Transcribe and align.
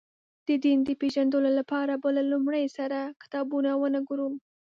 د 0.47 0.49
دین 0.63 0.79
د 0.85 0.89
پېژندلو 1.01 1.49
لپاره 1.59 1.93
به 2.01 2.09
له 2.17 2.23
لومړي 2.31 2.65
سره 2.77 2.99
کتابونه 3.23 3.69
ونه 3.77 3.99
ګورو. 4.07 4.29